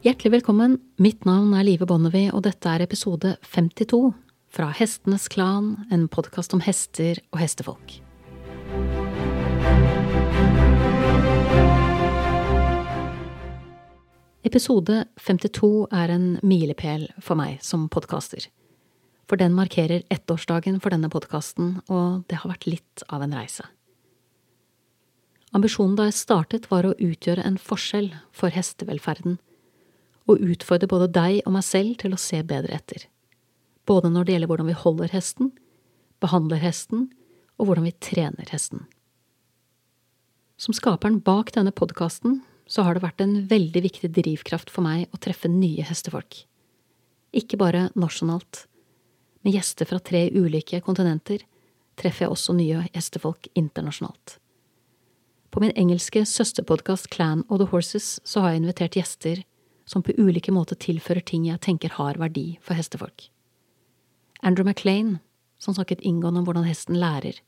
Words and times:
Hjertelig 0.00 0.30
velkommen, 0.32 0.78
mitt 0.96 1.26
navn 1.28 1.50
er 1.52 1.66
Live 1.66 1.84
Bonnevie, 1.84 2.30
og 2.32 2.46
dette 2.46 2.70
er 2.72 2.80
episode 2.80 3.34
52 3.44 3.98
fra 4.48 4.70
Hestenes 4.72 5.26
Klan, 5.28 5.74
en 5.92 6.06
podkast 6.08 6.54
om 6.56 6.62
hester 6.64 7.18
og 7.34 7.42
hestefolk. 7.42 7.98
Episode 14.48 15.02
52 15.20 15.68
er 15.92 16.14
en 16.14 16.24
milepæl 16.40 17.04
for 17.20 17.36
meg 17.36 17.60
som 17.60 17.84
podkaster. 17.92 18.48
For 19.28 19.36
den 19.36 19.52
markerer 19.52 20.06
ettårsdagen 20.08 20.80
for 20.80 20.96
denne 20.96 21.12
podkasten, 21.12 21.82
og 21.92 22.24
det 22.32 22.40
har 22.40 22.54
vært 22.54 22.64
litt 22.70 23.04
av 23.12 23.28
en 23.28 23.36
reise. 23.36 23.68
Ambisjonen 25.52 26.00
da 26.00 26.08
jeg 26.08 26.22
startet, 26.22 26.72
var 26.72 26.88
å 26.88 26.96
utgjøre 26.96 27.44
en 27.44 27.60
forskjell 27.60 28.14
for 28.32 28.56
hestevelferden, 28.56 29.36
og 30.28 30.42
utfordre 30.44 30.88
både 30.90 31.08
deg 31.14 31.40
og 31.44 31.54
meg 31.56 31.64
selv 31.66 31.96
til 32.02 32.14
å 32.14 32.20
se 32.20 32.42
bedre 32.46 32.76
etter. 32.76 33.06
Både 33.88 34.10
når 34.12 34.26
det 34.26 34.34
gjelder 34.34 34.50
hvordan 34.52 34.70
vi 34.70 34.78
holder 34.82 35.14
hesten, 35.14 35.50
behandler 36.20 36.60
hesten, 36.62 37.08
og 37.60 37.68
hvordan 37.68 37.88
vi 37.88 37.96
trener 38.00 38.52
hesten. 38.52 38.86
Som 40.60 40.76
skaperen 40.76 41.20
bak 41.24 41.52
denne 41.56 41.72
podkasten 41.72 42.40
så 42.70 42.84
har 42.86 42.96
det 42.96 43.04
vært 43.04 43.22
en 43.24 43.36
veldig 43.50 43.82
viktig 43.86 44.10
drivkraft 44.14 44.70
for 44.72 44.84
meg 44.86 45.08
å 45.10 45.20
treffe 45.20 45.48
nye 45.50 45.84
hestefolk. 45.88 46.44
Ikke 47.36 47.58
bare 47.60 47.88
nasjonalt. 47.98 48.66
Med 49.42 49.56
gjester 49.56 49.88
fra 49.88 50.00
tre 50.04 50.26
ulike 50.34 50.82
kontinenter 50.84 51.42
treffer 52.00 52.26
jeg 52.26 52.34
også 52.34 52.54
nye 52.56 52.84
hestefolk 52.92 53.48
internasjonalt. 53.58 54.36
På 55.50 55.62
min 55.62 55.74
engelske 55.74 56.22
søsterpodkast 56.28 57.10
Clan 57.10 57.42
of 57.48 57.58
the 57.58 57.68
Horses 57.72 58.20
så 58.24 58.44
har 58.44 58.54
jeg 58.54 58.62
invitert 58.62 58.98
gjester 59.00 59.42
som 59.90 60.04
på 60.06 60.14
ulike 60.18 60.52
måter 60.54 60.78
tilfører 60.78 61.24
ting 61.26 61.48
jeg 61.48 61.58
tenker 61.66 61.96
har 61.96 62.18
verdi 62.20 62.54
for 62.62 62.78
hestefolk. 62.78 63.26
Andrew 64.40 64.64
MacLean, 64.64 65.18
som 65.58 65.74
snakket 65.74 66.04
inngående 66.06 66.40
om 66.40 66.46
hvordan 66.46 66.68
hesten 66.68 67.00
lærer, 67.00 67.40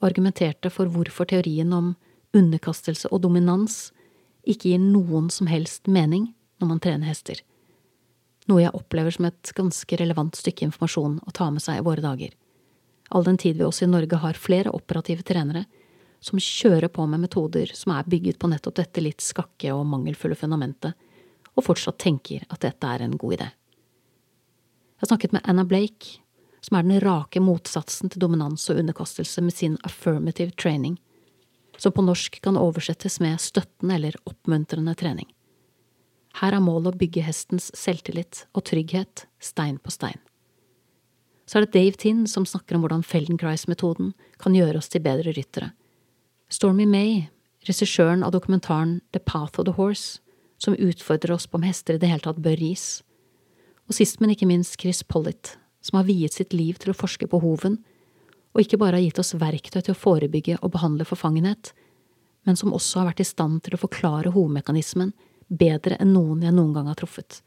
argumenterte 0.00 0.72
for 0.72 0.88
hvorfor 0.90 1.28
teorien 1.28 1.72
om 1.76 1.92
underkastelse 2.34 3.10
og 3.12 3.22
dominans 3.26 3.92
ikke 4.48 4.72
gir 4.72 4.80
noen 4.80 5.28
som 5.30 5.48
helst 5.48 5.86
mening 5.86 6.32
når 6.60 6.70
man 6.72 6.80
trener 6.82 7.08
hester, 7.08 7.38
noe 8.48 8.64
jeg 8.64 8.74
opplever 8.76 9.14
som 9.14 9.28
et 9.28 9.52
ganske 9.56 10.00
relevant 10.00 10.36
stykke 10.36 10.66
informasjon 10.68 11.20
å 11.24 11.36
ta 11.36 11.48
med 11.52 11.64
seg 11.64 11.80
i 11.80 11.86
våre 11.86 12.04
dager, 12.04 12.32
all 13.12 13.24
den 13.24 13.38
tid 13.40 13.60
vi 13.60 13.66
også 13.68 13.86
i 13.86 13.92
Norge 13.92 14.18
har 14.20 14.40
flere 14.40 14.72
operative 14.72 15.24
trenere 15.26 15.66
som 16.24 16.40
kjører 16.40 16.88
på 16.88 17.04
med 17.06 17.20
metoder 17.26 17.70
som 17.76 17.92
er 17.94 18.08
bygget 18.08 18.40
på 18.40 18.48
nettopp 18.48 18.80
dette 18.80 19.02
litt 19.04 19.24
skakke 19.24 19.72
og 19.76 19.84
mangelfulle 19.88 20.38
fundamentet, 20.40 20.96
og 21.54 21.66
fortsatt 21.66 22.00
tenker 22.02 22.44
at 22.48 22.62
dette 22.64 22.90
er 22.90 23.04
en 23.04 23.16
god 23.18 23.36
idé. 23.38 23.48
Jeg 24.94 25.06
har 25.06 25.10
snakket 25.12 25.34
med 25.36 25.44
Anna 25.44 25.64
Blake, 25.68 26.18
som 26.64 26.78
er 26.78 26.86
den 26.86 27.00
rake 27.04 27.42
motsatsen 27.44 28.10
til 28.10 28.22
dominans 28.24 28.64
og 28.72 28.80
underkastelse 28.80 29.42
med 29.44 29.54
sin 29.54 29.76
affirmative 29.84 30.54
training, 30.56 30.96
som 31.76 31.92
på 31.92 32.04
norsk 32.06 32.38
kan 32.42 32.56
oversettes 32.56 33.18
med 33.20 33.42
støttende 33.42 33.98
eller 33.98 34.16
oppmuntrende 34.24 34.94
trening. 34.96 35.28
Her 36.40 36.56
er 36.56 36.64
målet 36.64 36.94
å 36.94 36.98
bygge 36.98 37.22
hestens 37.26 37.68
selvtillit 37.78 38.46
og 38.54 38.64
trygghet 38.70 39.26
stein 39.42 39.76
på 39.78 39.92
stein. 39.94 40.18
Så 41.46 41.58
er 41.58 41.66
det 41.66 41.76
Dave 41.76 42.00
Tinn 42.00 42.24
som 42.30 42.46
snakker 42.48 42.78
om 42.78 42.84
hvordan 42.84 43.04
Feldenkrais-metoden 43.04 44.14
kan 44.40 44.56
gjøre 44.56 44.80
oss 44.80 44.88
til 44.90 45.04
bedre 45.04 45.34
ryttere, 45.36 45.74
Stormy 46.48 46.86
May, 46.88 47.26
regissøren 47.66 48.24
av 48.24 48.32
dokumentaren 48.34 49.00
The 49.12 49.20
Path 49.20 49.60
of 49.60 49.66
the 49.68 49.74
Horse, 49.76 50.20
som 50.64 50.76
utfordrer 50.76 51.34
oss 51.34 51.46
på 51.46 51.60
om 51.60 51.66
hester 51.66 51.96
i 51.96 52.02
det 52.02 52.10
hele 52.10 52.24
tatt 52.24 52.40
bør 52.42 52.60
gis. 52.60 53.02
Og 53.88 53.96
sist, 53.98 54.20
men 54.20 54.32
ikke 54.32 54.48
minst 54.48 54.78
Chris 54.80 55.02
Pollitt, 55.04 55.56
som 55.84 56.00
har 56.00 56.08
viet 56.08 56.36
sitt 56.36 56.56
liv 56.56 56.78
til 56.80 56.94
å 56.94 56.96
forske 56.96 57.28
på 57.28 57.40
hoven, 57.42 57.78
og 58.54 58.62
ikke 58.62 58.78
bare 58.80 58.98
har 58.98 59.04
gitt 59.04 59.20
oss 59.20 59.34
verktøy 59.36 59.80
til 59.82 59.92
å 59.92 59.98
forebygge 59.98 60.58
og 60.62 60.72
behandle 60.76 61.06
forfangenhet, 61.08 61.72
men 62.44 62.56
som 62.56 62.72
også 62.76 63.02
har 63.02 63.10
vært 63.10 63.24
i 63.24 63.28
stand 63.28 63.64
til 63.64 63.76
å 63.76 63.82
forklare 63.82 64.32
hovmekanismen 64.34 65.12
bedre 65.48 65.98
enn 66.00 66.14
noen 66.14 66.44
jeg 66.44 66.54
noen 66.54 66.72
gang 66.76 66.88
har 66.88 66.98
truffet, 67.00 67.40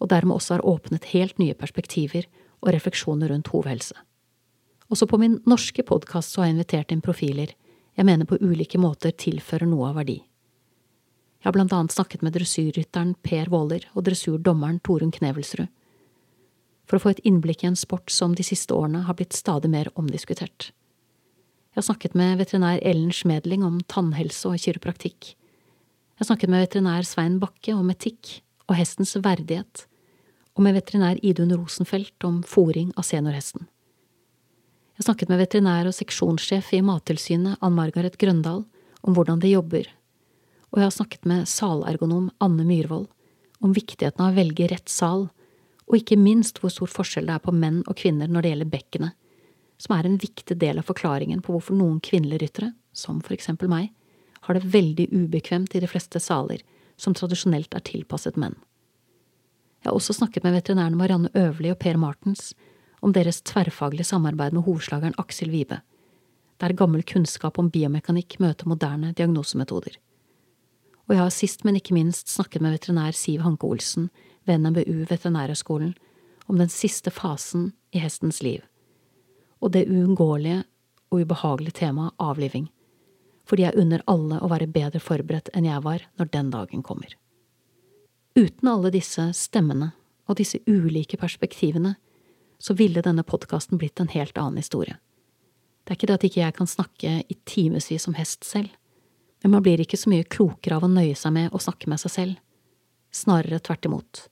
og 0.00 0.10
dermed 0.12 0.36
også 0.36 0.58
har 0.58 0.66
åpnet 0.68 1.12
helt 1.14 1.38
nye 1.40 1.56
perspektiver 1.56 2.26
og 2.64 2.72
refleksjoner 2.74 3.30
rundt 3.32 3.52
hovhelse. 3.52 3.96
Også 4.92 5.08
på 5.08 5.20
min 5.20 5.38
norske 5.48 5.84
podkast 5.86 6.36
har 6.36 6.48
jeg 6.48 6.58
invitert 6.58 6.92
inn 6.92 7.04
profiler 7.04 7.54
jeg 7.94 8.06
mener 8.08 8.26
på 8.26 8.40
ulike 8.42 8.78
måter 8.80 9.14
tilfører 9.14 9.68
noe 9.70 9.92
av 9.92 10.00
verdi. 10.00 10.18
Jeg 11.44 11.50
har 11.50 11.58
blant 11.58 11.72
annet 11.76 11.92
snakket 11.92 12.22
med 12.24 12.32
dressyrrytteren 12.32 13.10
Per 13.20 13.50
Våler 13.52 13.82
og 13.92 14.06
dressurdommeren 14.06 14.78
Torunn 14.80 15.10
Knevelsrud, 15.12 15.68
for 16.88 16.96
å 16.96 17.02
få 17.02 17.10
et 17.12 17.18
innblikk 17.28 17.66
i 17.66 17.66
en 17.68 17.76
sport 17.76 18.08
som 18.08 18.32
de 18.32 18.46
siste 18.48 18.72
årene 18.72 19.02
har 19.04 19.18
blitt 19.18 19.36
stadig 19.36 19.68
mer 19.68 19.90
omdiskutert. 19.92 20.70
Jeg 21.74 21.76
har 21.76 21.84
snakket 21.84 22.14
med 22.16 22.38
veterinær 22.40 22.80
Ellen 22.80 23.12
Schmedling 23.12 23.60
om 23.66 23.82
tannhelse 23.92 24.48
og 24.48 24.62
kiropraktikk. 24.62 25.34
Jeg 25.34 26.22
har 26.22 26.30
snakket 26.30 26.52
med 26.54 26.64
veterinær 26.64 27.04
Svein 27.04 27.36
Bakke 27.42 27.74
om 27.76 27.90
etikk 27.92 28.38
og 28.64 28.78
hestens 28.78 29.12
verdighet, 29.18 29.82
og 30.56 30.64
med 30.64 30.78
veterinær 30.78 31.20
Idun 31.20 31.52
Rosenfelt 31.52 32.24
om 32.24 32.38
fòring 32.40 32.94
av 32.96 33.04
seniorhesten. 33.04 33.66
Jeg 34.96 35.10
snakket 35.10 35.28
med 35.28 35.42
veterinær 35.42 35.92
og 35.92 35.96
seksjonssjef 35.98 36.72
i 36.72 36.80
Mattilsynet, 36.80 37.60
Ann 37.60 37.76
Margaret 37.76 38.16
Grøndal, 38.16 38.64
om 39.04 39.18
hvordan 39.18 39.44
de 39.44 39.52
jobber, 39.52 39.92
og 40.74 40.80
jeg 40.80 40.88
har 40.88 40.94
snakket 40.96 41.26
med 41.30 41.46
salergonom 41.46 42.32
Anne 42.42 42.64
Myhrvold 42.66 43.06
om 43.62 43.74
viktigheten 43.76 44.24
av 44.24 44.32
å 44.32 44.34
velge 44.34 44.66
rett 44.72 44.90
sal, 44.90 45.28
og 45.86 45.94
ikke 45.94 46.18
minst 46.18 46.58
hvor 46.58 46.72
stor 46.74 46.90
forskjell 46.90 47.28
det 47.28 47.36
er 47.36 47.42
på 47.44 47.54
menn 47.54 47.84
og 47.86 47.94
kvinner 48.00 48.26
når 48.26 48.42
det 48.42 48.50
gjelder 48.50 48.70
bekkenet, 48.72 49.14
som 49.78 49.94
er 49.94 50.08
en 50.08 50.16
viktig 50.18 50.56
del 50.58 50.80
av 50.80 50.88
forklaringen 50.88 51.44
på 51.46 51.54
hvorfor 51.54 51.78
noen 51.78 52.00
kvinnelige 52.02 52.42
ryttere, 52.42 52.72
som 52.90 53.20
for 53.22 53.36
eksempel 53.36 53.70
meg, 53.70 53.92
har 54.48 54.58
det 54.58 54.66
veldig 54.74 55.06
ubekvemt 55.12 55.76
i 55.78 55.82
de 55.84 55.90
fleste 55.90 56.18
saler 56.20 56.64
som 56.98 57.14
tradisjonelt 57.14 57.74
er 57.78 57.84
tilpasset 57.86 58.34
menn. 58.40 58.56
Jeg 59.84 59.92
har 59.92 59.98
også 59.98 60.16
snakket 60.18 60.42
med 60.42 60.56
veterinærene 60.56 60.98
Marianne 60.98 61.30
Øverli 61.38 61.70
og 61.70 61.78
Per 61.78 62.00
Martens 62.02 62.50
om 63.04 63.14
deres 63.14 63.44
tverrfaglige 63.46 64.08
samarbeid 64.10 64.56
med 64.56 64.66
hovslageren 64.66 65.14
Aksel 65.22 65.54
Vibe, 65.54 65.78
der 66.58 66.74
gammel 66.74 67.06
kunnskap 67.06 67.60
om 67.62 67.70
biomekanikk 67.70 68.40
møter 68.42 68.66
moderne 68.70 69.12
diagnosemetoder. 69.14 70.00
Og 71.08 71.14
jeg 71.14 71.20
har 71.20 71.32
sist, 71.34 71.64
men 71.64 71.76
ikke 71.76 71.96
minst 71.96 72.30
snakket 72.32 72.62
med 72.64 72.78
veterinær 72.78 73.16
Siv 73.16 73.42
Hanke 73.44 73.68
Olsen 73.68 74.08
ved 74.48 74.60
NMBU 74.60 75.04
Veterinærhøgskolen 75.10 75.94
om 76.46 76.60
den 76.60 76.68
siste 76.72 77.10
fasen 77.10 77.72
i 77.92 78.00
hestens 78.02 78.42
liv, 78.44 78.60
og 79.60 79.72
det 79.72 79.86
uunngåelige 79.88 80.64
og 81.10 81.24
ubehagelige 81.24 81.78
temaet 81.80 82.16
avliving, 82.20 82.68
fordi 83.48 83.66
jeg 83.66 83.80
unner 83.80 84.04
alle 84.08 84.40
å 84.40 84.48
være 84.52 84.68
bedre 84.72 85.00
forberedt 85.00 85.50
enn 85.54 85.68
jeg 85.68 85.84
var 85.84 86.04
når 86.18 86.30
den 86.32 86.50
dagen 86.52 86.84
kommer. 86.84 87.12
Uten 88.36 88.68
alle 88.68 88.92
disse 88.92 89.28
stemmene 89.36 89.92
og 90.28 90.40
disse 90.40 90.58
ulike 90.66 91.20
perspektivene 91.20 91.94
så 92.58 92.74
ville 92.74 93.02
denne 93.04 93.24
podkasten 93.26 93.78
blitt 93.78 94.00
en 94.00 94.12
helt 94.12 94.38
annen 94.40 94.60
historie. 94.60 94.96
Det 95.84 95.92
er 95.92 95.98
ikke 95.98 96.08
det 96.08 96.16
at 96.16 96.24
ikke 96.24 96.40
jeg 96.40 96.56
kan 96.56 96.70
snakke 96.70 97.12
i 97.28 97.36
timevis 97.44 98.08
om 98.08 98.16
hest 98.16 98.44
selv, 98.48 98.70
men 99.44 99.52
man 99.52 99.62
blir 99.62 99.82
ikke 99.84 99.98
så 100.00 100.08
mye 100.08 100.24
klokere 100.24 100.78
av 100.78 100.86
å 100.86 100.88
nøye 100.88 101.14
seg 101.20 101.34
med 101.36 101.52
å 101.52 101.60
snakke 101.60 101.90
med 101.92 102.00
seg 102.00 102.12
selv. 102.14 102.38
Snarere 103.12 103.60
tvert 103.60 103.84
imot. 103.84 104.22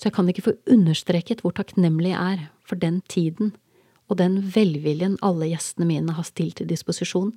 Så 0.00 0.08
jeg 0.08 0.14
kan 0.16 0.30
ikke 0.32 0.46
få 0.46 0.54
understreket 0.72 1.44
hvor 1.44 1.52
takknemlig 1.54 2.14
jeg 2.14 2.38
er 2.38 2.46
for 2.64 2.80
den 2.80 3.02
tiden 3.12 3.52
og 4.08 4.16
den 4.22 4.40
velviljen 4.54 5.18
alle 5.24 5.50
gjestene 5.52 5.90
mine 5.92 6.16
har 6.16 6.24
stilt 6.24 6.56
til 6.62 6.70
disposisjon 6.72 7.34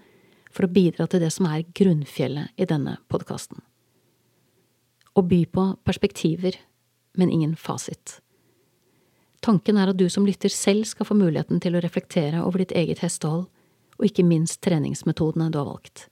for 0.48 0.64
å 0.64 0.72
bidra 0.72 1.10
til 1.12 1.22
det 1.24 1.34
som 1.36 1.52
er 1.52 1.68
grunnfjellet 1.76 2.56
i 2.56 2.68
denne 2.72 2.98
podkasten. 3.12 3.60
Å 5.12 5.22
by 5.28 5.44
på 5.52 5.70
perspektiver, 5.84 6.56
men 7.20 7.36
ingen 7.36 7.56
fasit. 7.60 8.22
Tanken 9.44 9.78
er 9.78 9.92
at 9.92 10.00
du 10.00 10.08
som 10.10 10.26
lytter 10.26 10.52
selv 10.54 10.88
skal 10.88 11.08
få 11.10 11.20
muligheten 11.20 11.60
til 11.60 11.76
å 11.76 11.84
reflektere 11.84 12.44
over 12.44 12.64
ditt 12.64 12.76
eget 12.76 13.04
hestehold, 13.04 13.48
og 13.98 14.06
ikke 14.06 14.26
minst 14.26 14.62
treningsmetodene 14.64 15.50
du 15.52 15.60
har 15.60 15.68
valgt. 15.68 16.08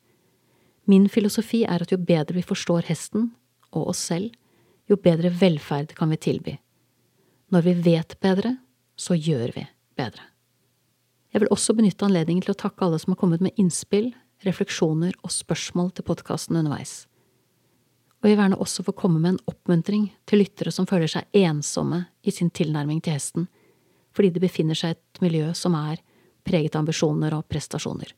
Min 0.85 1.07
filosofi 1.09 1.63
er 1.63 1.81
at 1.81 1.91
jo 1.91 1.97
bedre 1.97 2.37
vi 2.37 2.45
forstår 2.45 2.85
hesten, 2.89 3.31
og 3.73 3.89
oss 3.91 4.03
selv, 4.11 4.35
jo 4.89 4.97
bedre 5.01 5.31
velferd 5.33 5.95
kan 5.97 6.11
vi 6.13 6.19
tilby. 6.21 6.53
Når 7.51 7.65
vi 7.65 7.73
vet 7.87 8.15
bedre, 8.21 8.55
så 8.95 9.17
gjør 9.17 9.55
vi 9.55 9.65
bedre. 9.97 10.29
Jeg 11.33 11.41
vil 11.43 11.51
også 11.51 11.75
benytte 11.75 12.05
anledningen 12.05 12.45
til 12.45 12.53
å 12.53 12.59
takke 12.59 12.85
alle 12.85 12.99
som 13.01 13.11
har 13.11 13.19
kommet 13.19 13.43
med 13.43 13.57
innspill, 13.59 14.13
refleksjoner 14.45 15.17
og 15.23 15.33
spørsmål 15.33 15.91
til 15.95 16.05
podkasten 16.07 16.59
underveis 16.59 17.03
og 18.25 18.31
jeg 18.31 18.39
vil 18.39 18.41
gjerne 18.41 18.57
også 18.57 18.83
få 18.87 18.93
komme 18.97 19.19
med 19.21 19.35
en 19.35 19.51
oppmuntring 19.51 20.05
til 20.25 20.39
lyttere 20.41 20.71
som 20.73 20.87
føler 20.89 21.11
seg 21.11 21.27
ensomme 21.37 22.07
i 22.25 22.31
sin 22.33 22.49
tilnærming 22.49 22.97
til 23.05 23.13
hesten, 23.13 23.43
fordi 24.17 24.31
de 24.33 24.41
befinner 24.41 24.73
seg 24.73 24.95
i 24.95 24.97
et 24.97 25.19
miljø 25.21 25.51
som 25.53 25.75
er 25.77 25.99
preget 26.41 26.73
av 26.73 26.81
ambisjoner 26.81 27.35
og 27.37 27.45
prestasjoner. 27.53 28.09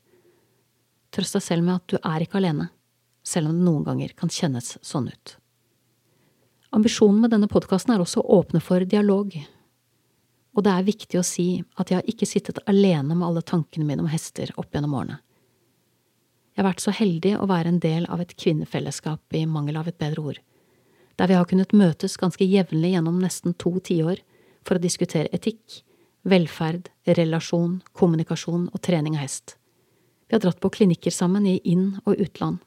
Trøst 1.18 1.34
deg 1.34 1.42
selv 1.42 1.66
med 1.66 1.80
at 1.80 1.90
du 1.90 1.96
er 1.98 2.22
ikke 2.22 2.38
alene, 2.38 2.68
selv 3.26 3.50
om 3.50 3.56
det 3.56 3.66
noen 3.66 3.82
ganger 3.88 4.12
kan 4.14 4.30
kjennes 4.30 4.76
sånn 4.86 5.08
ut. 5.10 5.32
Ambisjonen 6.78 7.24
med 7.24 7.32
denne 7.34 7.48
podkasten 7.50 7.90
er 7.90 8.04
også 8.04 8.22
å 8.22 8.36
åpne 8.38 8.60
for 8.62 8.86
dialog. 8.86 9.34
Og 10.54 10.62
det 10.62 10.70
er 10.70 10.86
viktig 10.86 11.18
å 11.18 11.26
si 11.26 11.48
at 11.74 11.90
jeg 11.90 11.98
har 11.98 12.12
ikke 12.14 12.28
sittet 12.28 12.62
alene 12.70 13.16
med 13.16 13.26
alle 13.26 13.42
tankene 13.42 13.88
mine 13.88 14.06
om 14.06 14.12
hester 14.12 14.54
opp 14.62 14.70
gjennom 14.70 14.94
årene. 14.94 15.18
Jeg 16.54 16.62
har 16.62 16.70
vært 16.70 16.86
så 16.86 16.94
heldig 16.94 17.34
å 17.38 17.50
være 17.50 17.74
en 17.74 17.82
del 17.82 18.06
av 18.06 18.22
et 18.22 18.38
kvinnefellesskap, 18.38 19.22
i 19.34 19.42
mangel 19.46 19.82
av 19.82 19.90
et 19.90 19.98
bedre 19.98 20.22
ord, 20.22 20.42
der 21.18 21.30
vi 21.30 21.38
har 21.40 21.50
kunnet 21.50 21.74
møtes 21.74 22.18
ganske 22.18 22.46
jevnlig 22.46 22.94
gjennom 22.94 23.18
nesten 23.18 23.58
to 23.58 23.74
tiår 23.82 24.22
for 24.62 24.78
å 24.78 24.86
diskutere 24.86 25.34
etikk, 25.34 25.82
velferd, 26.22 26.92
relasjon, 27.10 27.80
kommunikasjon 27.90 28.70
og 28.70 28.82
trening 28.86 29.18
av 29.18 29.26
hest. 29.26 29.58
Vi 30.28 30.36
har 30.36 30.40
dratt 30.44 30.60
på 30.60 30.70
klinikker 30.70 31.10
sammen 31.10 31.46
i 31.46 31.58
inn- 31.64 32.00
og 32.04 32.20
utland, 32.20 32.58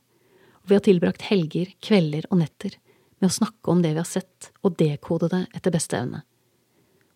og 0.63 0.69
vi 0.69 0.77
har 0.77 0.85
tilbrakt 0.85 1.27
helger, 1.29 1.69
kvelder 1.79 2.25
og 2.31 2.41
netter 2.41 2.77
med 3.21 3.29
å 3.29 3.37
snakke 3.37 3.69
om 3.69 3.83
det 3.83 3.93
vi 3.93 4.01
har 4.01 4.09
sett, 4.09 4.49
og 4.65 4.77
dekode 4.81 5.29
det 5.29 5.43
etter 5.53 5.73
beste 5.73 5.97
evne. 5.97 6.23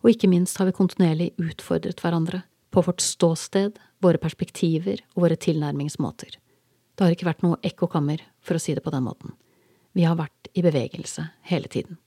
Og 0.04 0.12
ikke 0.12 0.30
minst 0.30 0.58
har 0.60 0.68
vi 0.68 0.76
kontinuerlig 0.76 1.32
utfordret 1.42 1.98
hverandre 2.02 2.44
på 2.70 2.84
vårt 2.86 3.02
ståsted, 3.02 3.80
våre 4.04 4.20
perspektiver 4.22 5.02
og 5.16 5.24
våre 5.24 5.38
tilnærmingsmåter. 5.40 6.36
Det 6.94 7.04
har 7.04 7.14
ikke 7.14 7.28
vært 7.28 7.42
noe 7.42 7.58
ekkokammer, 7.66 8.22
for 8.40 8.56
å 8.56 8.62
si 8.62 8.74
det 8.76 8.84
på 8.84 8.92
den 8.94 9.04
måten. 9.04 9.34
Vi 9.96 10.04
har 10.06 10.18
vært 10.18 10.50
i 10.54 10.62
bevegelse 10.62 11.26
hele 11.50 11.68
tiden. 11.72 11.98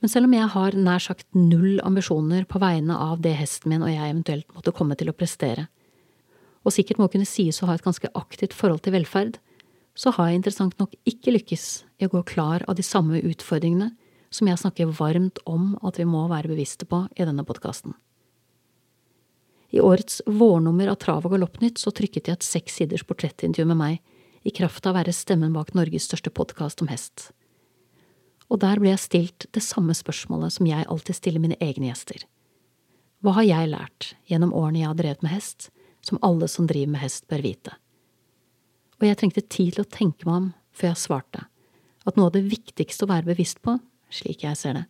Men 0.00 0.08
selv 0.08 0.30
om 0.30 0.34
jeg 0.34 0.48
har 0.54 0.76
nær 0.78 1.02
sagt 1.04 1.26
null 1.36 1.80
ambisjoner 1.84 2.46
på 2.48 2.60
vegne 2.62 2.96
av 2.96 3.20
det 3.20 3.34
hesten 3.36 3.74
min 3.74 3.84
og 3.84 3.92
jeg 3.92 4.06
eventuelt 4.06 4.54
måtte 4.56 4.72
komme 4.72 4.96
til 4.96 5.12
å 5.12 5.16
prestere, 5.16 5.66
og 6.64 6.74
sikkert 6.74 7.00
må 7.00 7.08
kunne 7.12 7.28
sies 7.28 7.62
å 7.62 7.70
ha 7.70 7.76
et 7.76 7.84
ganske 7.84 8.10
aktivt 8.18 8.56
forhold 8.56 8.84
til 8.84 8.94
velferd, 8.96 9.38
så 9.96 10.12
har 10.14 10.30
jeg 10.30 10.40
interessant 10.40 10.76
nok 10.80 10.94
ikke 11.08 11.34
lykkes 11.34 11.66
i 12.00 12.06
å 12.06 12.12
gå 12.12 12.22
klar 12.28 12.64
av 12.68 12.76
de 12.78 12.84
samme 12.86 13.20
utfordringene 13.20 13.90
som 14.30 14.48
jeg 14.48 14.60
snakker 14.60 14.92
varmt 14.94 15.40
om 15.50 15.74
at 15.86 15.98
vi 15.98 16.06
må 16.06 16.26
være 16.30 16.52
bevisste 16.52 16.86
på 16.86 17.02
i 17.16 17.26
denne 17.26 17.44
podkasten. 17.46 17.96
I 19.70 19.82
årets 19.82 20.20
vårnummer 20.26 20.90
av 20.90 20.98
Trav 21.02 21.26
og 21.26 21.34
Galoppnytt 21.34 21.78
så 21.78 21.92
trykket 21.94 22.28
jeg 22.28 22.38
et 22.38 22.46
seks 22.46 22.80
siders 22.80 23.04
portrettintervju 23.06 23.68
med 23.70 23.78
meg 23.78 24.46
i 24.46 24.52
kraft 24.54 24.86
av 24.86 24.94
å 24.94 24.98
være 24.98 25.14
stemmen 25.14 25.54
bak 25.54 25.74
Norges 25.78 26.08
største 26.08 26.32
podkast 26.34 26.82
om 26.82 26.90
hest. 26.90 27.30
Og 28.50 28.62
der 28.64 28.80
ble 28.82 28.90
jeg 28.90 29.02
stilt 29.04 29.46
det 29.54 29.62
samme 29.62 29.94
spørsmålet 29.94 30.56
som 30.56 30.66
jeg 30.66 30.88
alltid 30.90 31.18
stiller 31.18 31.42
mine 31.42 31.58
egne 31.62 31.90
gjester. 31.90 32.24
Hva 33.22 33.36
har 33.36 33.46
jeg 33.46 33.70
lært 33.70 34.14
gjennom 34.30 34.54
årene 34.56 34.82
jeg 34.82 34.90
har 34.90 34.98
drevet 34.98 35.22
med 35.22 35.34
hest, 35.36 35.68
som 36.10 36.20
alle 36.26 36.50
som 36.50 36.66
driver 36.68 36.96
med 36.96 37.04
hest 37.04 37.28
bør 37.30 37.46
vite? 37.46 37.78
og 39.00 39.08
jeg 39.08 39.16
trengte 39.16 39.42
tid 39.48 39.74
til 39.74 39.84
å 39.84 39.88
tenke 39.88 40.28
meg 40.28 40.36
om 40.36 40.48
før 40.76 40.92
jeg 40.92 41.02
svarte, 41.02 41.46
at 42.06 42.16
noe 42.16 42.28
av 42.28 42.36
det 42.36 42.44
viktigste 42.48 43.06
å 43.06 43.10
være 43.10 43.30
bevisst 43.32 43.60
på, 43.64 43.78
slik 44.12 44.44
jeg 44.44 44.58
ser 44.60 44.76
det, 44.76 44.84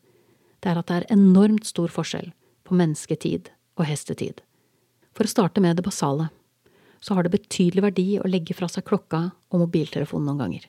det 0.60 0.72
er 0.72 0.80
at 0.80 0.90
det 0.90 0.98
er 0.98 1.12
enormt 1.14 1.68
stor 1.68 1.90
forskjell 1.92 2.32
på 2.66 2.76
mennesketid 2.76 3.52
og 3.78 3.86
hestetid. 3.88 4.42
For 5.16 5.26
å 5.26 5.32
starte 5.32 5.62
med 5.62 5.78
det 5.78 5.86
basale, 5.86 6.28
så 7.00 7.16
har 7.16 7.24
det 7.24 7.32
betydelig 7.32 7.84
verdi 7.86 8.08
å 8.20 8.28
legge 8.28 8.54
fra 8.56 8.68
seg 8.68 8.84
klokka 8.86 9.30
og 9.30 9.62
mobiltelefonen 9.62 10.28
noen 10.28 10.42
ganger. 10.42 10.66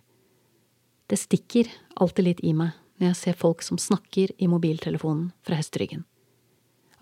Det 1.12 1.20
stikker 1.20 1.68
alltid 2.00 2.28
litt 2.30 2.44
i 2.48 2.54
meg 2.56 2.78
når 3.02 3.10
jeg 3.10 3.20
ser 3.20 3.40
folk 3.42 3.66
som 3.66 3.82
snakker 3.82 4.32
i 4.38 4.48
mobiltelefonen 4.48 5.32
fra 5.44 5.58
hesteryggen. 5.60 6.06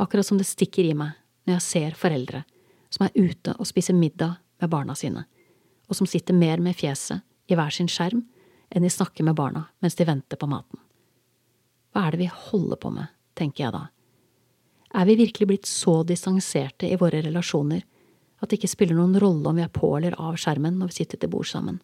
Akkurat 0.01 0.25
som 0.25 0.39
det 0.39 0.47
stikker 0.49 0.87
i 0.87 0.95
meg 0.97 1.13
når 1.45 1.59
jeg 1.59 1.67
ser 1.67 1.99
foreldre 1.99 2.41
som 2.89 3.05
er 3.05 3.15
ute 3.15 3.53
og 3.57 3.67
spiser 3.67 3.97
middag 3.97 4.39
med 4.59 4.71
barna 4.71 4.95
sine 4.97 5.25
og 5.89 5.97
som 5.97 6.07
sitter 6.07 6.37
mer 6.37 6.61
med 6.61 6.77
fjeset 6.77 7.25
i 7.49 7.57
hver 7.57 7.73
sin 7.73 7.89
skjerm 7.89 8.21
enn 8.69 8.85
de 8.85 8.91
snakker 8.93 9.25
med 9.25 9.37
barna 9.37 9.65
mens 9.81 9.97
de 9.97 10.05
venter 10.05 10.37
på 10.37 10.49
maten. 10.49 10.79
Hva 11.89 12.05
er 12.05 12.13
det 12.13 12.21
vi 12.21 12.29
holder 12.29 12.77
på 12.77 12.91
med, 12.93 13.09
tenker 13.33 13.65
jeg 13.65 13.73
da. 13.73 13.87
Er 14.93 15.07
vi 15.09 15.17
virkelig 15.17 15.47
blitt 15.49 15.69
så 15.69 16.01
distanserte 16.05 16.89
i 16.89 16.97
våre 17.01 17.23
relasjoner 17.25 17.81
at 18.39 18.49
det 18.49 18.59
ikke 18.59 18.71
spiller 18.71 18.97
noen 18.97 19.17
rolle 19.21 19.49
om 19.49 19.57
vi 19.57 19.65
er 19.65 19.73
på 19.73 19.89
eller 19.97 20.17
av 20.21 20.37
skjermen 20.39 20.77
når 20.77 20.91
vi 20.91 20.99
sitter 21.01 21.21
til 21.21 21.33
bord 21.33 21.49
sammen? 21.49 21.81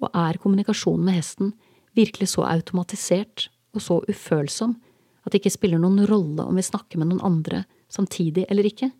Og 0.00 0.14
er 0.16 0.38
kommunikasjonen 0.40 1.10
med 1.10 1.18
hesten 1.18 1.52
virkelig 1.98 2.30
så 2.32 2.46
automatisert 2.46 3.48
og 3.74 3.82
så 3.82 3.98
ufølsom 4.06 4.78
at 5.26 5.34
det 5.34 5.42
ikke 5.42 5.52
spiller 5.58 5.82
noen 5.82 6.06
rolle 6.08 6.46
om 6.46 6.56
vi 6.56 6.64
snakker 6.64 7.02
med 7.02 7.10
noen 7.10 7.26
andre 7.26 7.64
samtidig 7.90 8.46
eller 8.48 8.70
ikke? 8.70 8.92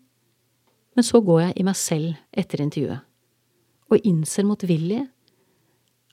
Men 0.95 1.07
så 1.07 1.21
går 1.23 1.41
jeg 1.41 1.55
i 1.55 1.65
meg 1.67 1.77
selv 1.79 2.19
etter 2.31 2.63
intervjuet 2.63 3.07
og 3.91 4.07
innser 4.07 4.47
motvillig 4.47 5.01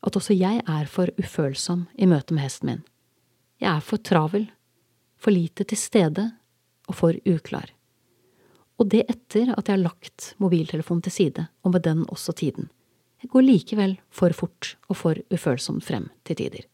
at 0.06 0.16
også 0.18 0.34
jeg 0.34 0.62
er 0.66 0.88
for 0.90 1.10
ufølsom 1.18 1.86
i 1.98 2.08
møte 2.10 2.34
med 2.34 2.44
hesten 2.44 2.70
min. 2.70 2.80
Jeg 3.62 3.70
er 3.70 3.84
for 3.84 4.02
travel, 4.02 4.46
for 5.18 5.34
lite 5.34 5.66
til 5.66 5.78
stede 5.78 6.28
og 6.88 6.98
for 6.98 7.18
uklar. 7.26 7.70
Og 8.78 8.90
det 8.92 9.04
etter 9.10 9.50
at 9.54 9.66
jeg 9.66 9.74
har 9.74 9.82
lagt 9.82 10.32
mobiltelefonen 10.42 11.02
til 11.06 11.14
side, 11.14 11.46
og 11.66 11.74
med 11.74 11.82
den 11.86 12.04
også 12.06 12.34
tiden. 12.38 12.70
Jeg 13.18 13.32
går 13.32 13.42
likevel 13.42 13.96
for 14.14 14.34
fort 14.34 14.76
og 14.86 15.00
for 15.00 15.18
ufølsomt 15.34 15.82
frem 15.82 16.06
til 16.26 16.38
tider. 16.38 16.66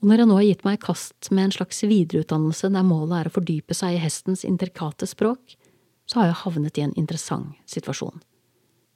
Og 0.00 0.08
når 0.08 0.22
jeg 0.22 0.28
nå 0.28 0.38
har 0.38 0.46
gitt 0.48 0.64
meg 0.64 0.78
i 0.78 0.84
kast 0.86 1.28
med 1.32 1.48
en 1.48 1.56
slags 1.56 1.82
videreutdannelse 1.84 2.70
der 2.72 2.84
målet 2.84 3.18
er 3.18 3.28
å 3.28 3.36
fordype 3.36 3.76
seg 3.76 3.96
i 3.96 4.00
hestens 4.00 4.44
intrikate 4.48 5.08
språk, 5.08 5.56
så 6.06 6.20
har 6.20 6.30
jeg 6.30 6.40
havnet 6.44 6.78
i 6.78 6.84
en 6.86 6.94
interessant 6.96 7.54
situasjon. 7.70 8.22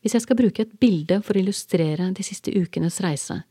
Hvis 0.01 0.15
jeg 0.17 0.25
skal 0.25 0.39
bruke 0.39 0.65
et 0.65 0.79
bilde 0.81 1.21
for 1.25 1.37
å 1.37 1.43
illustrere 1.43 2.09
de 2.17 2.25
siste 2.25 2.55
ukenes 2.55 3.01
reise, 3.05 3.43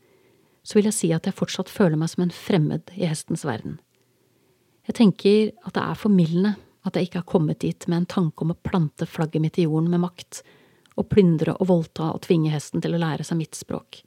så 0.62 0.76
vil 0.76 0.88
jeg 0.88 0.96
si 0.96 1.12
at 1.14 1.28
jeg 1.28 1.36
fortsatt 1.36 1.70
føler 1.72 1.98
meg 2.00 2.10
som 2.12 2.24
en 2.24 2.34
fremmed 2.34 2.90
i 2.96 3.06
hestens 3.08 3.46
verden. 3.46 3.78
Jeg 4.88 4.96
tenker 4.98 5.52
at 5.62 5.76
det 5.76 5.84
er 5.84 6.00
formildende 6.00 6.56
at 6.88 6.96
jeg 6.96 7.08
ikke 7.08 7.20
har 7.20 7.28
kommet 7.28 7.60
dit 7.62 7.86
med 7.88 8.02
en 8.02 8.10
tanke 8.10 8.44
om 8.44 8.54
å 8.54 8.58
plante 8.66 9.06
flagget 9.06 9.44
mitt 9.44 9.60
i 9.60 9.66
jorden 9.68 9.90
med 9.92 10.02
makt, 10.02 10.42
og 10.98 11.08
plyndre 11.12 11.54
og 11.60 11.68
voldta 11.70 12.10
og 12.14 12.24
tvinge 12.26 12.52
hesten 12.52 12.82
til 12.82 12.96
å 12.96 13.00
lære 13.00 13.24
seg 13.24 13.38
mitt 13.38 13.56
språk. 13.56 14.02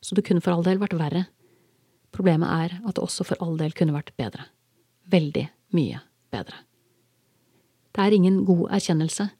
Så 0.00 0.16
det 0.16 0.24
kunne 0.28 0.44
for 0.44 0.54
all 0.54 0.64
del 0.64 0.80
vært 0.80 0.96
verre. 0.96 1.26
Problemet 2.14 2.48
er 2.48 2.78
at 2.80 2.96
det 2.96 3.02
også 3.04 3.26
for 3.26 3.42
all 3.44 3.58
del 3.60 3.74
kunne 3.76 3.96
vært 3.96 4.14
bedre. 4.20 4.46
Veldig 5.10 5.46
mye 5.76 6.00
bedre. 6.32 6.62
Det 7.90 8.04
er 8.04 8.14
ingen 8.14 8.44
god 8.46 8.70
erkjennelse, 8.76 9.30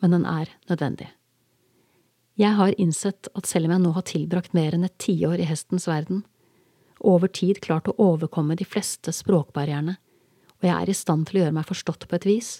men 0.00 0.14
den 0.14 0.26
er 0.26 0.50
nødvendig. 0.70 1.10
Jeg 2.38 2.54
har 2.54 2.74
innsett 2.78 3.28
at 3.34 3.48
selv 3.50 3.66
om 3.66 3.74
jeg 3.74 3.82
nå 3.82 3.92
har 3.96 4.06
tilbrakt 4.06 4.54
mer 4.54 4.76
enn 4.76 4.86
et 4.86 4.98
tiår 5.02 5.40
i 5.42 5.48
hestens 5.48 5.88
verden, 5.90 6.22
over 6.98 7.30
tid 7.30 7.60
klart 7.62 7.90
å 7.90 7.96
overkomme 7.98 8.56
de 8.58 8.66
fleste 8.66 9.12
språkbarrierene, 9.14 9.96
og 10.58 10.66
jeg 10.66 10.74
er 10.74 10.90
i 10.90 10.96
stand 10.96 11.28
til 11.28 11.38
å 11.38 11.42
gjøre 11.44 11.56
meg 11.58 11.68
forstått 11.68 12.06
på 12.08 12.18
et 12.18 12.26
vis, 12.26 12.50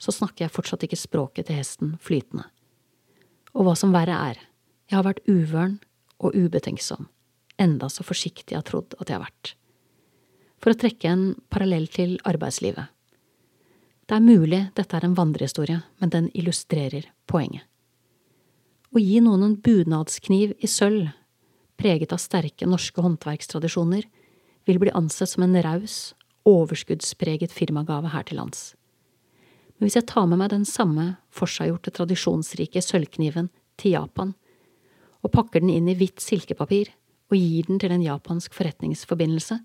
så 0.00 0.14
snakker 0.14 0.44
jeg 0.46 0.54
fortsatt 0.54 0.86
ikke 0.86 0.98
språket 0.98 1.48
til 1.48 1.58
hesten 1.58 1.94
flytende. 2.02 2.46
Og 3.54 3.66
hva 3.66 3.74
som 3.78 3.94
verre 3.94 4.16
er, 4.30 4.42
jeg 4.90 4.98
har 4.98 5.06
vært 5.06 5.24
uvøren 5.28 5.78
og 6.18 6.34
ubetenksom, 6.34 7.08
enda 7.60 7.90
så 7.90 8.06
forsiktig 8.06 8.54
jeg 8.54 8.62
har 8.62 8.68
trodd 8.68 8.96
at 8.98 9.10
jeg 9.10 9.18
har 9.18 9.26
vært. 9.26 9.54
For 10.60 10.72
å 10.72 10.80
trekke 10.80 11.10
en 11.10 11.24
parallell 11.52 11.86
til 11.90 12.18
arbeidslivet. 12.28 12.90
Det 14.10 14.16
er 14.18 14.24
mulig 14.26 14.58
dette 14.74 14.96
er 14.98 15.04
en 15.06 15.12
vandrehistorie, 15.14 15.84
men 16.02 16.10
den 16.10 16.24
illustrerer 16.34 17.04
poenget. 17.30 17.62
Å 18.90 18.98
gi 18.98 19.20
noen 19.22 19.44
en 19.46 19.52
bunadskniv 19.62 20.56
i 20.58 20.66
sølv, 20.66 21.12
preget 21.78 22.10
av 22.10 22.18
sterke 22.18 22.66
norske 22.66 23.04
håndverkstradisjoner, 23.04 24.08
vil 24.66 24.80
bli 24.82 24.90
ansett 24.98 25.30
som 25.30 25.44
en 25.46 25.54
raus, 25.62 26.16
overskuddspreget 26.42 27.54
firmagave 27.54 28.10
her 28.10 28.26
til 28.26 28.40
lands. 28.40 28.72
Men 29.78 29.86
hvis 29.86 30.00
jeg 30.00 30.08
tar 30.10 30.26
med 30.26 30.40
meg 30.40 30.50
den 30.56 30.66
samme 30.66 31.04
forseggjorte, 31.30 31.92
tradisjonsrike 31.94 32.82
sølvkniven 32.82 33.46
til 33.78 33.94
Japan, 33.94 34.32
og 35.22 35.30
pakker 35.36 35.62
den 35.62 35.70
inn 35.70 35.86
i 35.86 35.94
hvitt 35.94 36.18
silkepapir 36.24 36.90
og 37.30 37.38
gir 37.38 37.70
den 37.70 37.78
til 37.78 37.94
en 37.94 38.02
japansk 38.02 38.58
forretningsforbindelse, 38.58 39.60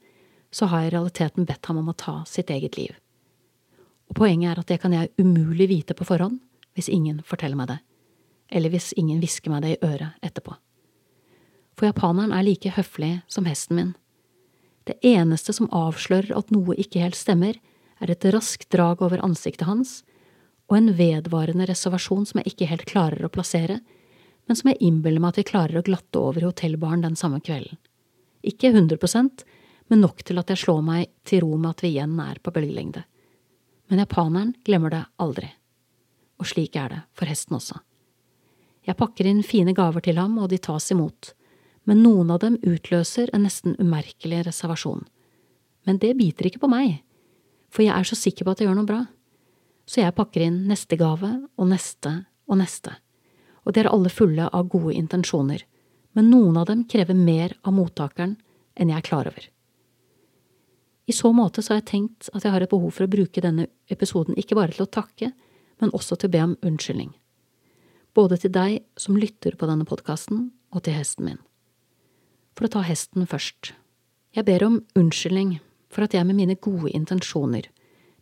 så 0.54 0.70
har 0.70 0.86
jeg 0.86 0.94
i 0.94 0.96
realiteten 1.00 1.50
bedt 1.50 1.66
ham 1.66 1.82
om 1.82 1.90
å 1.90 1.98
ta 1.98 2.20
sitt 2.30 2.54
eget 2.54 2.78
liv. 2.78 2.94
Og 4.10 4.18
poenget 4.20 4.52
er 4.52 4.62
at 4.62 4.70
det 4.70 4.80
kan 4.82 4.94
jeg 4.94 5.14
umulig 5.22 5.70
vite 5.72 5.98
på 5.98 6.08
forhånd 6.08 6.40
hvis 6.76 6.92
ingen 6.92 7.22
forteller 7.26 7.58
meg 7.58 7.72
det 7.72 7.82
eller 8.56 8.70
hvis 8.70 8.94
ingen 9.00 9.20
hvisker 9.22 9.52
meg 9.52 9.64
det 9.64 9.76
i 9.76 9.80
øret 9.86 10.26
etterpå. 10.26 10.56
For 11.76 11.90
japaneren 11.90 12.34
er 12.36 12.46
like 12.46 12.72
høflig 12.76 13.18
som 13.28 13.48
hesten 13.50 13.80
min. 13.80 13.94
Det 14.86 15.00
eneste 15.04 15.54
som 15.56 15.72
avslører 15.74 16.36
at 16.38 16.54
noe 16.54 16.78
ikke 16.80 17.02
helt 17.02 17.18
stemmer, 17.18 17.58
er 18.04 18.12
et 18.12 18.28
raskt 18.36 18.70
drag 18.76 19.02
over 19.02 19.24
ansiktet 19.24 19.68
hans 19.68 20.02
og 20.70 20.78
en 20.78 20.92
vedvarende 20.98 21.68
reservasjon 21.70 22.26
som 22.28 22.42
jeg 22.42 22.54
ikke 22.54 22.68
helt 22.70 22.86
klarer 22.90 23.26
å 23.26 23.32
plassere, 23.32 23.80
men 24.46 24.58
som 24.58 24.70
jeg 24.70 24.82
innbiller 24.84 25.24
meg 25.24 25.34
at 25.34 25.40
vi 25.42 25.50
klarer 25.50 25.80
å 25.80 25.86
glatte 25.86 26.22
over 26.22 26.44
i 26.44 26.48
hotellbaren 26.48 27.06
den 27.06 27.16
samme 27.18 27.40
kvelden. 27.42 27.80
Ikke 28.46 28.70
100% 28.74 29.46
men 29.90 30.02
nok 30.02 30.24
til 30.26 30.42
at 30.42 30.52
jeg 30.52 30.64
slår 30.64 30.82
meg 30.86 31.10
til 31.28 31.44
ro 31.46 31.58
med 31.58 31.76
at 31.76 31.84
vi 31.86 31.94
igjen 31.94 32.18
er 32.22 32.40
på 32.42 32.54
bølgelengde. 32.54 33.06
Men 33.88 34.02
japaneren 34.02 34.54
glemmer 34.66 34.94
det 34.94 35.04
aldri. 35.22 35.50
Og 36.42 36.50
slik 36.50 36.76
er 36.80 36.92
det 36.92 37.02
for 37.16 37.30
hesten 37.30 37.58
også. 37.58 37.80
Jeg 38.86 38.98
pakker 39.00 39.26
inn 39.30 39.42
fine 39.46 39.74
gaver 39.74 40.04
til 40.06 40.20
ham, 40.22 40.38
og 40.38 40.52
de 40.52 40.60
tas 40.62 40.92
imot, 40.94 41.32
men 41.90 42.04
noen 42.04 42.32
av 42.34 42.42
dem 42.44 42.58
utløser 42.62 43.32
en 43.34 43.46
nesten 43.46 43.78
umerkelig 43.82 44.44
reservasjon. 44.46 45.06
Men 45.86 46.02
det 46.02 46.16
biter 46.18 46.50
ikke 46.50 46.62
på 46.66 46.70
meg, 46.70 47.00
for 47.74 47.86
jeg 47.86 47.94
er 47.94 48.08
så 48.08 48.18
sikker 48.18 48.46
på 48.46 48.54
at 48.54 48.62
jeg 48.62 48.70
gjør 48.70 48.78
noe 48.80 48.90
bra. 48.90 49.02
Så 49.90 50.02
jeg 50.02 50.16
pakker 50.18 50.46
inn 50.46 50.64
neste 50.70 50.98
gave 50.98 51.32
og 51.58 51.70
neste 51.70 52.14
og 52.50 52.60
neste, 52.62 52.94
og 53.66 53.74
de 53.74 53.82
er 53.82 53.90
alle 53.90 54.14
fulle 54.14 54.50
av 54.50 54.70
gode 54.70 54.94
intensjoner, 54.98 55.66
men 56.14 56.30
noen 56.30 56.58
av 56.62 56.70
dem 56.70 56.86
krever 56.90 57.18
mer 57.18 57.58
av 57.66 57.74
mottakeren 57.78 58.38
enn 58.78 58.92
jeg 58.94 59.02
er 59.02 59.06
klar 59.06 59.30
over. 59.30 59.50
I 61.06 61.14
så 61.14 61.30
måte 61.34 61.62
så 61.62 61.74
har 61.74 61.82
jeg 61.82 61.90
tenkt 61.92 62.30
at 62.34 62.46
jeg 62.46 62.54
har 62.54 62.64
et 62.66 62.72
behov 62.72 62.96
for 62.96 63.06
å 63.06 63.12
bruke 63.12 63.44
denne 63.44 63.68
episoden 63.94 64.38
ikke 64.42 64.58
bare 64.58 64.74
til 64.74 64.88
å 64.88 64.90
takke, 64.90 65.32
men 65.82 65.94
også 65.94 66.18
til 66.18 66.32
å 66.32 66.34
be 66.34 66.44
om 66.48 66.56
unnskyldning. 66.66 67.12
Både 68.16 68.40
til 68.42 68.54
deg 68.56 68.80
som 68.98 69.18
lytter 69.20 69.58
på 69.60 69.68
denne 69.70 69.86
podkasten, 69.86 70.50
og 70.76 70.84
til 70.84 70.96
hesten 70.98 71.28
min. 71.28 71.42
For 72.56 72.68
å 72.68 72.72
ta 72.74 72.82
hesten 72.84 73.28
først. 73.30 73.74
Jeg 74.36 74.48
ber 74.48 74.66
om 74.66 74.82
unnskyldning 74.98 75.60
for 75.94 76.04
at 76.04 76.16
jeg 76.16 76.28
med 76.28 76.36
mine 76.36 76.58
gode 76.60 76.92
intensjoner, 76.92 77.70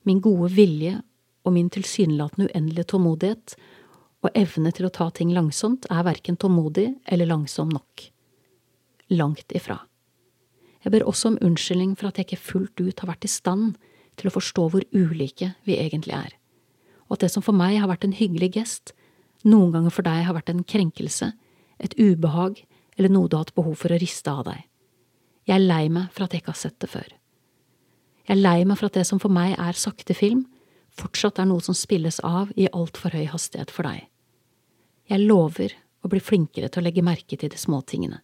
min 0.06 0.22
gode 0.22 0.52
vilje 0.54 1.00
og 1.44 1.56
min 1.56 1.72
tilsynelatende 1.74 2.52
uendelige 2.52 2.92
tålmodighet 2.92 3.56
og 4.24 4.38
evne 4.38 4.72
til 4.76 4.88
å 4.88 4.94
ta 4.94 5.10
ting 5.16 5.34
langsomt 5.36 5.88
er 5.92 6.06
verken 6.06 6.38
tålmodig 6.40 6.92
eller 7.06 7.30
langsom 7.30 7.72
nok. 7.74 8.06
Langt 9.14 9.56
ifra. 9.56 9.80
Jeg 10.84 10.92
ber 10.92 11.06
også 11.08 11.32
om 11.32 11.40
unnskyldning 11.42 11.96
for 12.00 12.10
at 12.10 12.20
jeg 12.20 12.28
ikke 12.28 12.44
fullt 12.44 12.82
ut 12.84 13.04
har 13.04 13.14
vært 13.14 13.28
i 13.28 13.32
stand 13.32 13.78
til 14.20 14.30
å 14.30 14.34
forstå 14.36 14.66
hvor 14.74 14.84
ulike 14.92 15.54
vi 15.68 15.78
egentlig 15.80 16.16
er, 16.18 16.36
og 17.08 17.18
at 17.18 17.26
det 17.26 17.32
som 17.34 17.46
for 17.46 17.56
meg 17.56 17.80
har 17.80 17.90
vært 17.90 18.06
en 18.08 18.16
hyggelig 18.16 18.52
gest, 18.58 18.94
noen 19.48 19.72
ganger 19.74 19.96
for 19.96 20.06
deg 20.06 20.26
har 20.28 20.36
vært 20.36 20.52
en 20.52 20.64
krenkelse, 20.68 21.32
et 21.80 21.96
ubehag 22.00 22.62
eller 22.98 23.12
noe 23.12 23.28
du 23.28 23.38
har 23.38 23.48
hatt 23.48 23.56
behov 23.58 23.80
for 23.80 23.96
å 23.96 24.00
riste 24.00 24.32
av 24.32 24.46
deg. 24.48 24.66
Jeg 25.48 25.56
er 25.58 25.66
lei 25.66 25.88
meg 25.92 26.12
for 26.14 26.26
at 26.26 26.36
jeg 26.36 26.44
ikke 26.44 26.54
har 26.54 26.62
sett 26.62 26.80
det 26.80 26.92
før. 26.92 27.08
Jeg 28.28 28.36
er 28.38 28.44
lei 28.44 28.60
meg 28.68 28.80
for 28.80 28.88
at 28.88 29.00
det 29.00 29.08
som 29.08 29.20
for 29.20 29.34
meg 29.34 29.56
er 29.60 29.80
sakte 29.80 30.16
film, 30.16 30.46
fortsatt 30.94 31.42
er 31.42 31.50
noe 31.50 31.64
som 31.66 31.76
spilles 31.76 32.22
av 32.24 32.52
i 32.56 32.70
altfor 32.72 33.16
høy 33.18 33.26
hastighet 33.32 33.74
for 33.74 33.88
deg. 33.90 34.06
Jeg 35.10 35.26
lover 35.26 35.74
å 36.04 36.12
bli 36.12 36.22
flinkere 36.24 36.70
til 36.70 36.84
å 36.84 36.86
legge 36.86 37.04
merke 37.04 37.40
til 37.40 37.52
de 37.52 37.60
små 37.60 37.82
tingene 37.88 38.22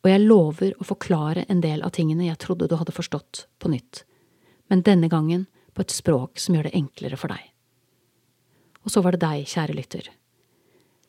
og 0.00 0.08
jeg 0.08 0.22
lover 0.24 0.74
å 0.80 0.86
forklare 0.88 1.44
en 1.52 1.60
del 1.60 1.82
av 1.84 1.92
tingene 1.96 2.28
jeg 2.28 2.40
trodde 2.40 2.68
du 2.70 2.76
hadde 2.80 2.94
forstått, 2.96 3.46
på 3.60 3.68
nytt, 3.72 4.04
men 4.72 4.84
denne 4.86 5.10
gangen 5.12 5.46
på 5.74 5.84
et 5.84 5.92
språk 5.92 6.40
som 6.40 6.56
gjør 6.56 6.68
det 6.68 6.76
enklere 6.78 7.18
for 7.20 7.32
deg. 7.32 7.50
Og 8.84 8.94
så 8.94 9.02
var 9.04 9.14
det 9.14 9.24
deg, 9.24 9.48
kjære 9.50 9.76
lytter. 9.76 10.08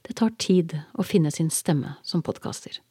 Det 0.01 0.17
tar 0.19 0.33
tid 0.41 0.75
å 0.97 1.05
finne 1.07 1.31
sin 1.31 1.51
stemme 1.53 1.95
som 2.03 2.23
podkaster. 2.25 2.81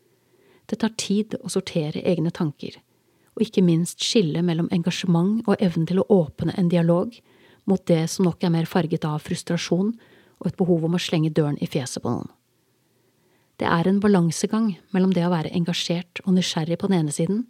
Det 0.70 0.78
tar 0.80 0.94
tid 0.96 1.34
å 1.42 1.50
sortere 1.52 2.00
egne 2.06 2.32
tanker, 2.32 2.78
og 3.36 3.44
ikke 3.44 3.64
minst 3.66 4.00
skille 4.04 4.42
mellom 4.46 4.70
engasjement 4.72 5.42
og 5.46 5.60
evnen 5.60 5.88
til 5.90 6.00
å 6.00 6.08
åpne 6.22 6.54
en 6.56 6.70
dialog 6.72 7.12
mot 7.68 7.82
det 7.86 8.06
som 8.10 8.26
nok 8.26 8.42
er 8.44 8.54
mer 8.54 8.68
farget 8.70 9.04
av 9.04 9.20
frustrasjon 9.24 9.92
og 10.40 10.46
et 10.48 10.56
behov 10.56 10.86
om 10.86 10.96
å 10.96 11.02
slenge 11.02 11.32
døren 11.34 11.58
i 11.60 11.68
fjeset 11.68 12.02
på 12.02 12.12
noen. 12.12 12.30
Det 13.60 13.68
er 13.68 13.88
en 13.88 14.00
balansegang 14.00 14.70
mellom 14.94 15.10
det 15.12 15.26
å 15.26 15.32
være 15.34 15.52
engasjert 15.52 16.22
og 16.24 16.32
nysgjerrig 16.38 16.78
på 16.80 16.88
den 16.88 17.02
ene 17.02 17.12
siden, 17.12 17.42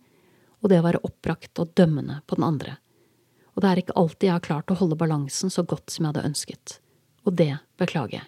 og 0.58 0.72
det 0.72 0.80
å 0.80 0.86
være 0.88 1.02
oppbrakt 1.06 1.60
og 1.62 1.70
dømmende 1.78 2.18
på 2.26 2.38
den 2.38 2.46
andre. 2.48 2.76
Og 3.54 3.62
det 3.62 3.70
er 3.70 3.80
ikke 3.82 3.96
alltid 4.00 4.26
jeg 4.26 4.34
har 4.34 4.44
klart 4.44 4.72
å 4.74 4.78
holde 4.80 4.98
balansen 4.98 5.52
så 5.54 5.62
godt 5.62 5.92
som 5.94 6.04
jeg 6.04 6.10
hadde 6.10 6.26
ønsket. 6.26 6.76
Og 7.28 7.38
det 7.38 7.52
beklager 7.78 8.18
jeg. 8.18 8.26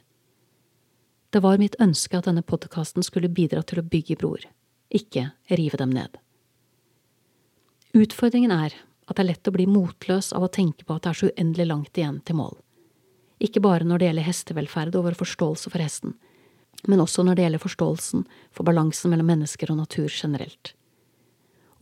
Det 1.32 1.42
var 1.42 1.58
mitt 1.58 1.78
ønske 1.82 2.18
at 2.18 2.28
denne 2.28 2.44
podkasten 2.46 3.02
skulle 3.02 3.32
bidra 3.32 3.64
til 3.66 3.80
å 3.80 3.86
bygge 3.88 4.18
broer, 4.20 4.46
ikke 4.92 5.30
rive 5.50 5.80
dem 5.80 5.94
ned. 5.96 6.18
Utfordringen 7.98 8.52
er 8.54 8.76
at 9.08 9.16
det 9.16 9.24
er 9.24 9.30
lett 9.32 9.48
å 9.48 9.54
bli 9.56 9.66
motløs 9.66 10.30
av 10.36 10.46
å 10.46 10.52
tenke 10.52 10.86
på 10.86 10.94
at 10.94 11.06
det 11.06 11.10
er 11.10 11.18
så 11.18 11.30
uendelig 11.32 11.66
langt 11.66 11.98
igjen 11.98 12.20
til 12.22 12.38
mål. 12.38 12.54
Ikke 13.42 13.64
bare 13.64 13.88
når 13.88 13.98
det 13.98 14.10
gjelder 14.10 14.28
hestevelferd 14.28 14.94
og 14.94 15.08
vår 15.08 15.18
forståelse 15.18 15.72
for 15.72 15.82
hesten, 15.82 16.14
men 16.88 17.02
også 17.02 17.22
når 17.22 17.38
det 17.38 17.46
gjelder 17.46 17.62
forståelsen 17.62 18.24
for 18.54 18.66
balansen 18.66 19.12
mellom 19.12 19.28
mennesker 19.30 19.70
og 19.70 19.78
natur 19.78 20.10
generelt. 20.10 20.74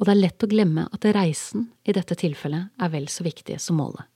Og 0.00 0.06
det 0.06 0.14
er 0.14 0.22
lett 0.22 0.44
å 0.44 0.48
glemme 0.48 0.86
at 0.88 1.04
reisen 1.12 1.68
i 1.84 1.94
dette 1.96 2.16
tilfellet 2.16 2.72
er 2.80 2.92
vel 2.92 3.08
så 3.12 3.24
viktig 3.24 3.58
som 3.60 3.80
målet. 3.80 4.06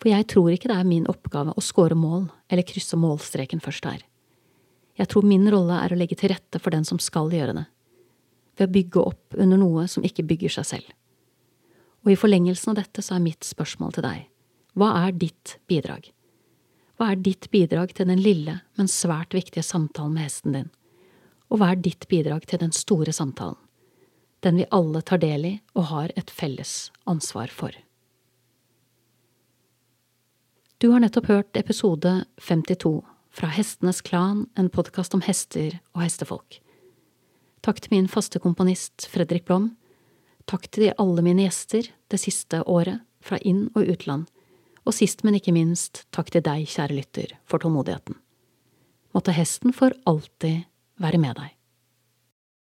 For 0.00 0.10
jeg 0.10 0.26
tror 0.32 0.50
ikke 0.50 0.70
det 0.72 0.78
er 0.80 0.88
min 0.88 1.04
oppgave 1.10 1.52
å 1.54 1.62
score 1.62 1.94
mål 1.94 2.24
eller 2.50 2.66
krysse 2.66 2.96
målstreken 2.98 3.60
først 3.62 3.84
her. 3.86 4.00
Jeg 4.98 5.08
tror 5.12 5.28
min 5.28 5.44
rolle 5.52 5.76
er 5.78 5.92
å 5.92 5.98
legge 5.98 6.18
til 6.18 6.32
rette 6.32 6.60
for 6.60 6.74
den 6.74 6.84
som 6.88 6.98
skal 7.00 7.30
gjøre 7.32 7.54
det, 7.60 7.66
ved 8.58 8.68
å 8.68 8.74
bygge 8.74 9.04
opp 9.12 9.36
under 9.38 9.60
noe 9.60 9.86
som 9.88 10.04
ikke 10.04 10.26
bygger 10.26 10.56
seg 10.58 10.68
selv. 10.68 10.88
Og 12.02 12.12
i 12.12 12.18
forlengelsen 12.18 12.72
av 12.72 12.80
dette 12.80 13.04
så 13.04 13.16
er 13.16 13.24
mitt 13.24 13.46
spørsmål 13.46 13.94
til 13.96 14.06
deg, 14.08 14.26
hva 14.76 14.90
er 15.04 15.14
ditt 15.16 15.56
bidrag? 15.70 16.10
Hva 17.02 17.16
er 17.16 17.18
ditt 17.18 17.48
bidrag 17.50 17.90
til 17.98 18.06
den 18.06 18.20
lille, 18.22 18.60
men 18.78 18.86
svært 18.86 19.34
viktige 19.34 19.64
samtalen 19.66 20.12
med 20.14 20.22
hesten 20.22 20.52
din? 20.54 20.68
Og 21.50 21.58
hva 21.58 21.72
er 21.72 21.80
ditt 21.82 22.04
bidrag 22.06 22.44
til 22.46 22.60
den 22.62 22.70
store 22.70 23.10
samtalen? 23.10 23.56
Den 24.46 24.60
vi 24.60 24.68
alle 24.70 25.00
tar 25.02 25.18
del 25.18 25.48
i 25.48 25.50
og 25.74 25.88
har 25.88 26.12
et 26.14 26.30
felles 26.30 26.92
ansvar 27.10 27.50
for. 27.50 27.74
Du 30.78 30.92
har 30.92 31.02
nettopp 31.02 31.26
hørt 31.26 31.58
episode 31.58 32.12
52 32.38 32.92
fra 33.34 33.50
Hestenes 33.50 33.98
Klan, 34.06 34.44
en 34.54 34.70
podkast 34.70 35.18
om 35.18 35.24
hester 35.26 35.80
og 35.96 36.04
hestefolk. 36.04 36.60
Takk 37.66 37.82
til 37.82 37.96
min 37.96 38.06
faste 38.06 38.38
komponist 38.38 39.08
Fredrik 39.10 39.48
Blom. 39.50 39.72
Takk 40.46 40.70
til 40.70 40.94
alle 41.02 41.26
mine 41.26 41.48
gjester 41.48 41.90
det 42.14 42.22
siste 42.22 42.62
året, 42.62 43.02
fra 43.18 43.42
inn- 43.42 43.72
og 43.74 43.90
utland 43.90 44.30
og 44.86 44.96
sist, 44.96 45.22
men 45.24 45.38
ikke 45.38 45.54
minst, 45.54 46.04
takk 46.14 46.32
til 46.34 46.44
deg, 46.44 46.66
kjære 46.68 46.96
lytter, 46.96 47.34
for 47.46 47.62
tålmodigheten. 47.62 48.18
Måtte 49.12 49.34
hesten 49.36 49.74
for 49.76 49.94
alltid 50.08 50.64
være 51.02 51.20
med 51.20 51.36
deg. 51.38 51.50